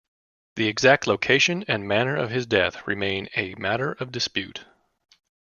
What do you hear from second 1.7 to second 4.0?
manner of his death remain a matter